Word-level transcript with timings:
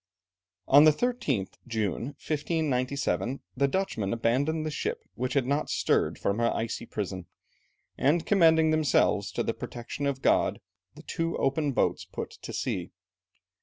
On 0.67 0.85
the 0.85 0.91
13th 0.91 1.59
June, 1.67 2.05
1597, 2.17 3.39
the 3.55 3.67
Dutchmen 3.67 4.11
abandoned 4.13 4.65
the 4.65 4.71
ship, 4.71 5.03
which 5.13 5.35
had 5.35 5.45
not 5.45 5.69
stirred 5.69 6.17
from 6.17 6.39
her 6.39 6.51
icy 6.55 6.87
prison, 6.87 7.27
and 7.99 8.25
commending 8.25 8.71
themselves 8.71 9.31
to 9.33 9.43
the 9.43 9.53
protection 9.53 10.07
of 10.07 10.23
God, 10.23 10.59
the 10.95 11.03
two 11.03 11.37
open 11.37 11.71
boats 11.71 12.03
put 12.03 12.31
to 12.31 12.51
sea. 12.51 12.89